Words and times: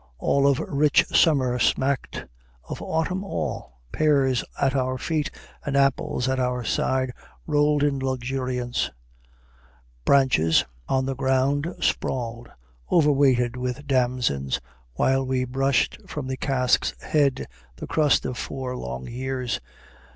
All 0.17 0.47
of 0.47 0.57
rich 0.61 1.05
summer 1.13 1.59
smacked, 1.59 2.25
of 2.67 2.81
autumn 2.81 3.23
all: 3.23 3.81
Pears 3.91 4.43
at 4.59 4.75
our 4.75 4.97
feet, 4.97 5.29
and 5.63 5.77
apples 5.77 6.27
at 6.27 6.39
our 6.39 6.63
side 6.63 7.11
Rolled 7.45 7.83
in 7.83 7.99
luxuriance; 7.99 8.89
branches 10.03 10.65
on 10.89 11.05
the 11.05 11.13
ground 11.13 11.75
Sprawled, 11.81 12.49
overweighted 12.91 13.55
with 13.55 13.85
damsons; 13.85 14.59
while 14.95 15.23
we 15.23 15.45
brushed 15.45 15.99
From 16.09 16.25
the 16.25 16.37
cask's 16.37 16.95
head 17.03 17.45
the 17.75 17.85
crust 17.85 18.25
of 18.25 18.39
four 18.39 18.75
long 18.75 19.05
years. 19.07 19.61